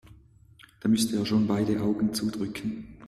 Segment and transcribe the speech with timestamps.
[0.81, 2.87] Da müsste er schon beide Augen zudrücken.